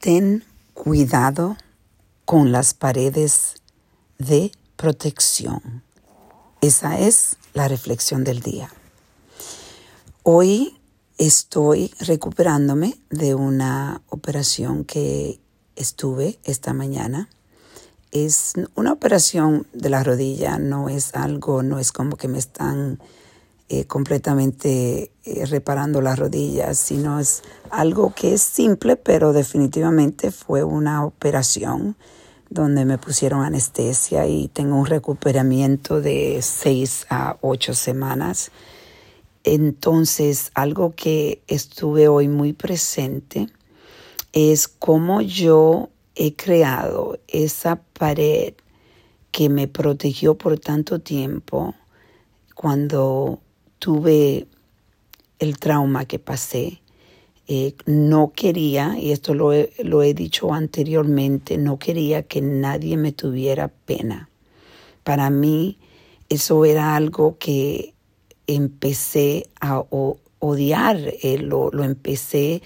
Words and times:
Ten 0.00 0.44
cuidado 0.74 1.56
con 2.24 2.52
las 2.52 2.72
paredes 2.72 3.56
de 4.18 4.52
protección. 4.76 5.82
Esa 6.60 7.00
es 7.00 7.36
la 7.52 7.66
reflexión 7.66 8.22
del 8.22 8.38
día. 8.38 8.70
Hoy 10.22 10.78
estoy 11.18 11.92
recuperándome 11.98 12.96
de 13.10 13.34
una 13.34 14.00
operación 14.08 14.84
que 14.84 15.40
estuve 15.74 16.38
esta 16.44 16.72
mañana. 16.72 17.28
Es 18.12 18.52
una 18.76 18.92
operación 18.92 19.66
de 19.72 19.90
la 19.90 20.04
rodilla, 20.04 20.58
no 20.58 20.88
es 20.88 21.16
algo, 21.16 21.64
no 21.64 21.80
es 21.80 21.90
como 21.90 22.16
que 22.16 22.28
me 22.28 22.38
están 22.38 23.00
eh, 23.70 23.84
completamente 23.84 25.12
eh, 25.24 25.44
reparando 25.44 26.00
las 26.00 26.18
rodillas, 26.18 26.78
sino 26.78 27.20
es 27.20 27.42
algo 27.70 28.14
que 28.14 28.32
es 28.32 28.40
simple, 28.40 28.96
pero 28.96 29.34
definitivamente 29.34 30.30
fue 30.30 30.64
una 30.64 31.04
operación 31.04 31.94
donde 32.48 32.86
me 32.86 32.96
pusieron 32.96 33.42
anestesia 33.42 34.26
y 34.26 34.48
tengo 34.48 34.76
un 34.76 34.86
recuperamiento 34.86 36.00
de 36.00 36.40
seis 36.40 37.06
a 37.10 37.36
ocho 37.42 37.74
semanas. 37.74 38.50
Entonces, 39.44 40.50
algo 40.54 40.94
que 40.94 41.42
estuve 41.46 42.08
hoy 42.08 42.28
muy 42.28 42.54
presente 42.54 43.48
es 44.32 44.66
cómo 44.66 45.20
yo 45.20 45.90
he 46.14 46.34
creado 46.34 47.18
esa 47.28 47.76
pared 47.76 48.54
que 49.30 49.48
me 49.48 49.68
protegió 49.68 50.36
por 50.36 50.58
tanto 50.58 51.00
tiempo 51.00 51.74
cuando 52.54 53.40
tuve 53.78 54.46
el 55.38 55.58
trauma 55.58 56.04
que 56.04 56.18
pasé. 56.18 56.82
Eh, 57.46 57.74
no 57.86 58.32
quería, 58.34 58.98
y 58.98 59.12
esto 59.12 59.32
lo 59.34 59.52
he, 59.52 59.72
lo 59.82 60.02
he 60.02 60.12
dicho 60.12 60.52
anteriormente, 60.52 61.56
no 61.56 61.78
quería 61.78 62.22
que 62.24 62.42
nadie 62.42 62.96
me 62.98 63.12
tuviera 63.12 63.68
pena. 63.68 64.28
Para 65.02 65.30
mí 65.30 65.78
eso 66.28 66.66
era 66.66 66.94
algo 66.94 67.38
que 67.38 67.94
empecé 68.46 69.48
a 69.60 69.82
odiar, 70.40 70.98
eh, 71.22 71.38
lo, 71.38 71.70
lo 71.70 71.84
empecé 71.84 72.62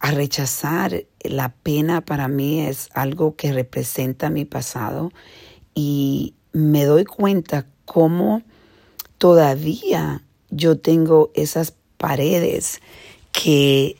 a 0.00 0.12
rechazar. 0.12 1.04
La 1.20 1.52
pena 1.52 2.00
para 2.00 2.28
mí 2.28 2.60
es 2.60 2.88
algo 2.94 3.36
que 3.36 3.52
representa 3.52 4.30
mi 4.30 4.46
pasado 4.46 5.12
y 5.74 6.34
me 6.52 6.84
doy 6.84 7.04
cuenta 7.04 7.66
cómo 7.84 8.42
todavía 9.18 10.22
yo 10.52 10.78
tengo 10.78 11.32
esas 11.34 11.74
paredes 11.96 12.80
que 13.32 13.96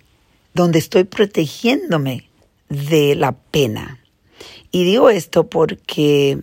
donde 0.55 0.79
estoy 0.79 1.05
protegiéndome 1.05 2.29
de 2.69 3.17
la 3.17 3.33
pena. 3.33 3.99
Y 4.71 4.85
digo 4.85 5.11
esto 5.11 5.49
porque 5.49 6.39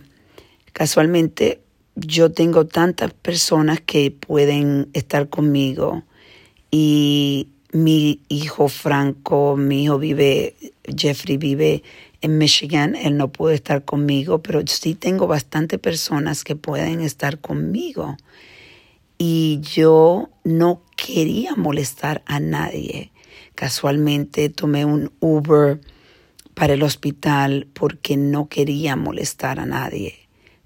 casualmente 0.72 1.60
yo 1.94 2.32
tengo 2.32 2.66
tantas 2.66 3.12
personas 3.12 3.80
que 3.80 4.10
pueden 4.10 4.88
estar 4.92 5.28
conmigo 5.28 6.02
y 6.70 7.48
mi 7.72 8.20
hijo 8.28 8.68
Franco, 8.68 9.56
mi 9.56 9.84
hijo 9.84 9.98
vive, 9.98 10.56
Jeffrey 10.96 11.36
vive 11.36 11.82
en 12.20 12.38
Michigan, 12.38 12.96
él 12.96 13.16
no 13.16 13.28
puede 13.28 13.54
estar 13.54 13.84
conmigo, 13.84 14.42
pero 14.42 14.62
sí 14.66 14.94
tengo 14.94 15.26
bastantes 15.28 15.78
personas 15.78 16.42
que 16.42 16.56
pueden 16.56 17.00
estar 17.00 17.38
conmigo 17.38 18.16
y 19.22 19.60
yo 19.60 20.30
no 20.44 20.82
quería 20.96 21.54
molestar 21.54 22.22
a 22.24 22.40
nadie. 22.40 23.12
Casualmente 23.54 24.48
tomé 24.48 24.86
un 24.86 25.12
Uber 25.20 25.78
para 26.54 26.72
el 26.72 26.82
hospital 26.82 27.68
porque 27.74 28.16
no 28.16 28.48
quería 28.48 28.96
molestar 28.96 29.60
a 29.60 29.66
nadie. 29.66 30.14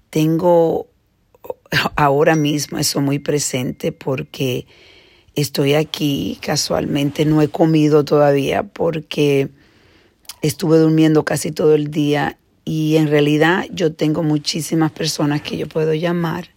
Tengo 0.09 0.87
ahora 1.97 2.37
mismo 2.37 2.77
eso 2.77 3.01
muy 3.01 3.19
presente 3.19 3.91
porque 3.91 4.67
estoy 5.35 5.73
aquí, 5.73 6.39
casualmente 6.41 7.25
no 7.25 7.41
he 7.41 7.49
comido 7.49 8.05
todavía 8.05 8.63
porque 8.63 9.49
estuve 10.41 10.77
durmiendo 10.77 11.25
casi 11.25 11.51
todo 11.51 11.75
el 11.75 11.91
día 11.91 12.37
y 12.63 12.95
en 12.95 13.09
realidad 13.09 13.65
yo 13.69 13.91
tengo 13.91 14.23
muchísimas 14.23 14.93
personas 14.93 15.41
que 15.41 15.57
yo 15.57 15.67
puedo 15.67 15.93
llamar, 15.93 16.51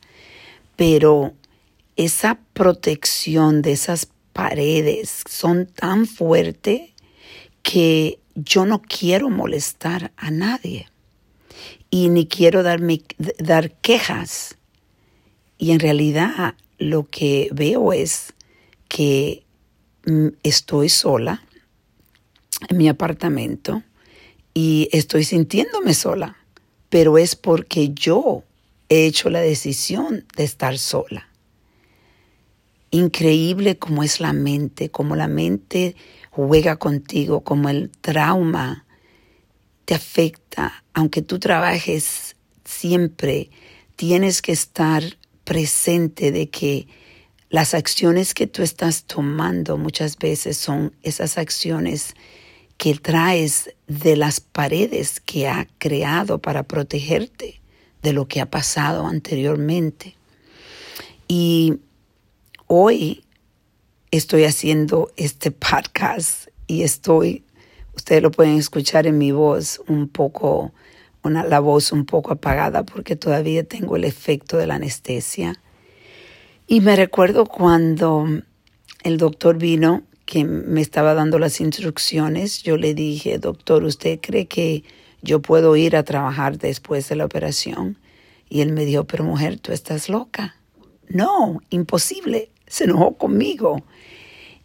pero 0.77 1.35
esa 1.99 2.39
protección 2.55 3.61
de 3.61 3.73
esas 3.73 4.09
paredes 4.33 5.25
son 5.29 5.67
tan 5.67 6.07
fuertes 6.07 6.93
que 7.63 8.21
yo 8.37 8.65
no 8.65 8.81
quiero 8.81 9.31
molestar 9.31 10.13
a 10.17 10.31
nadie 10.31 10.87
y 11.91 12.09
ni 12.09 12.29
quiero 12.29 12.63
darme, 12.63 13.03
dar 13.39 13.73
quejas. 13.73 14.57
Y 15.59 15.73
en 15.73 15.81
realidad 15.81 16.55
lo 16.79 17.09
que 17.09 17.49
veo 17.53 17.93
es 17.93 18.33
que 18.87 19.43
mm, 20.07 20.29
estoy 20.45 20.91
sola 20.91 21.43
en 22.69 22.77
mi 22.77 22.89
apartamento 22.89 23.83
y 24.55 24.89
estoy 24.93 25.25
sintiéndome 25.25 25.95
sola, 25.95 26.37
pero 26.91 27.19
es 27.19 27.35
porque 27.35 27.91
yo 27.91 28.45
he 28.89 29.07
hecho 29.07 29.31
la 29.31 29.41
decisión 29.41 30.25
de 30.37 30.45
estar 30.45 30.79
sola. 30.79 31.29
Increíble 32.91 33.79
como 33.79 34.03
es 34.03 34.21
la 34.21 34.33
mente, 34.33 34.91
como 34.91 35.15
la 35.15 35.29
mente 35.29 35.95
juega 36.31 36.77
contigo, 36.77 37.43
como 37.43 37.69
el 37.69 37.91
trauma 38.01 38.87
te 39.85 39.95
afecta. 39.95 40.85
Aunque 40.95 41.23
tú 41.23 41.39
trabajes 41.39 42.37
siempre, 42.65 43.51
tienes 43.97 44.43
que 44.43 44.53
estar 44.53 45.03
presente 45.45 46.33
de 46.33 46.51
que 46.51 46.87
las 47.51 47.75
acciones 47.75 48.35
que 48.35 48.47
tú 48.47 48.63
estás 48.63 49.05
tomando 49.05 49.79
muchas 49.79 50.19
veces 50.19 50.57
son 50.57 50.95
esas 51.03 51.39
acciones 51.39 52.15
que 52.77 52.95
traes 52.95 53.75
de 53.87 54.17
las 54.17 54.41
paredes 54.41 55.21
que 55.21 55.49
ha 55.49 55.67
creado 55.79 56.39
para 56.39 56.63
protegerte 56.63 57.61
de 58.03 58.13
lo 58.13 58.29
que 58.29 58.41
ha 58.41 58.51
pasado 58.51 59.07
anteriormente. 59.07 60.15
Y 61.27 61.81
hoy 62.69 63.25
estoy 64.11 64.45
haciendo 64.45 65.11
este 65.17 65.51
podcast 65.51 66.49
y 66.67 66.83
estoy, 66.83 67.43
ustedes 67.97 68.23
lo 68.23 68.31
pueden 68.31 68.59
escuchar 68.59 69.07
en 69.07 69.17
mi 69.17 69.33
voz 69.33 69.81
un 69.89 70.07
poco, 70.07 70.73
una, 71.23 71.45
la 71.45 71.61
voz 71.61 71.93
un 71.93 72.05
poco 72.05 72.33
apagada 72.33 72.85
porque 72.85 73.17
todavía 73.17 73.65
tengo 73.65 73.97
el 73.97 74.05
efecto 74.05 74.59
de 74.59 74.67
la 74.67 74.75
anestesia. 74.75 75.59
Y 76.67 76.83
me 76.83 76.95
recuerdo 76.95 77.47
cuando 77.47 78.27
el 79.03 79.17
doctor 79.17 79.57
vino 79.57 80.03
que 80.27 80.45
me 80.45 80.83
estaba 80.83 81.15
dando 81.15 81.39
las 81.39 81.63
instrucciones, 81.63 82.63
yo 82.63 82.77
le 82.77 82.93
dije, 82.93 83.39
doctor, 83.39 83.83
¿usted 83.85 84.21
cree 84.21 84.47
que 84.47 84.85
yo 85.23 85.41
puedo 85.41 85.75
ir 85.75 85.97
a 85.97 86.03
trabajar 86.03 86.59
después 86.59 87.09
de 87.09 87.17
la 87.17 87.25
operación? 87.25 87.97
Y 88.51 88.61
él 88.61 88.73
me 88.73 88.85
dijo, 88.85 89.05
pero 89.05 89.25
mujer, 89.25 89.59
tú 89.59 89.73
estás 89.73 90.11
loca. 90.11 90.55
No, 91.09 91.63
imposible 91.71 92.51
se 92.69 92.85
enojó 92.85 93.17
conmigo. 93.17 93.83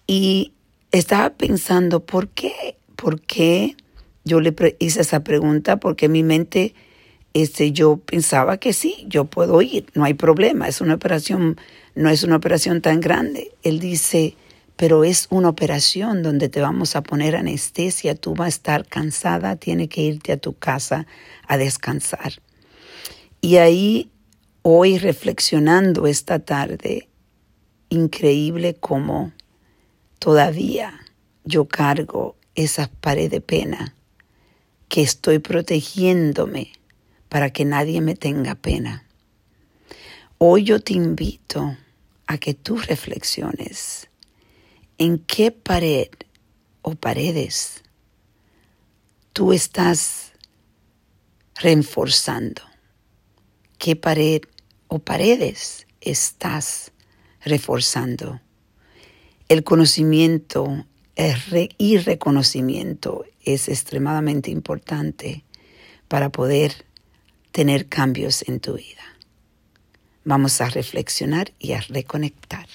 Y 0.07 0.53
estaba 0.91 1.31
pensando, 1.31 2.05
¿por 2.05 2.29
qué? 2.29 2.77
¿Por 2.95 3.21
qué 3.21 3.75
yo 4.23 4.39
le 4.39 4.53
hice 4.79 5.01
esa 5.01 5.23
pregunta? 5.23 5.77
Porque 5.77 6.05
en 6.05 6.11
mi 6.11 6.23
mente 6.23 6.73
este, 7.33 7.71
yo 7.71 7.97
pensaba 7.97 8.57
que 8.57 8.73
sí, 8.73 9.05
yo 9.07 9.25
puedo 9.25 9.61
ir, 9.61 9.87
no 9.95 10.03
hay 10.03 10.13
problema, 10.13 10.67
es 10.67 10.81
una 10.81 10.93
operación, 10.93 11.57
no 11.95 12.09
es 12.09 12.23
una 12.23 12.35
operación 12.35 12.81
tan 12.81 12.99
grande. 12.99 13.51
Él 13.63 13.79
dice, 13.79 14.35
pero 14.75 15.03
es 15.03 15.27
una 15.31 15.49
operación 15.49 16.21
donde 16.21 16.49
te 16.49 16.61
vamos 16.61 16.95
a 16.95 17.01
poner 17.01 17.35
anestesia, 17.35 18.15
tú 18.15 18.35
vas 18.35 18.45
a 18.45 18.49
estar 18.49 18.85
cansada, 18.87 19.55
tienes 19.55 19.89
que 19.89 20.01
irte 20.01 20.31
a 20.31 20.37
tu 20.37 20.53
casa 20.53 21.07
a 21.47 21.57
descansar. 21.57 22.33
Y 23.41 23.57
ahí, 23.57 24.11
hoy 24.61 24.99
reflexionando 24.99 26.05
esta 26.05 26.39
tarde, 26.39 27.09
increíble 27.93 28.75
como 28.75 29.31
todavía 30.19 30.99
yo 31.43 31.67
cargo 31.67 32.35
esa 32.55 32.87
pared 32.87 33.29
de 33.29 33.41
pena 33.41 33.95
que 34.89 35.01
estoy 35.01 35.39
protegiéndome 35.39 36.71
para 37.29 37.51
que 37.51 37.65
nadie 37.65 38.01
me 38.01 38.15
tenga 38.15 38.55
pena. 38.55 39.05
Hoy 40.37 40.63
yo 40.63 40.79
te 40.79 40.93
invito 40.93 41.77
a 42.27 42.37
que 42.37 42.53
tú 42.53 42.77
reflexiones 42.77 44.09
en 44.97 45.19
qué 45.19 45.51
pared 45.51 46.09
o 46.81 46.95
paredes 46.95 47.83
tú 49.33 49.51
estás 49.51 50.33
reforzando, 51.55 52.61
qué 53.77 53.95
pared 53.95 54.41
o 54.87 54.99
paredes 54.99 55.87
estás 56.01 56.92
reforzando. 57.45 58.41
El 59.49 59.63
conocimiento 59.63 60.85
y 61.77 61.97
reconocimiento 61.97 63.25
es 63.43 63.69
extremadamente 63.69 64.49
importante 64.49 65.43
para 66.07 66.29
poder 66.29 66.85
tener 67.51 67.87
cambios 67.87 68.43
en 68.47 68.59
tu 68.59 68.73
vida. 68.73 69.03
Vamos 70.25 70.59
a 70.61 70.69
reflexionar 70.69 71.51
y 71.59 71.73
a 71.73 71.81
reconectar. 71.81 72.67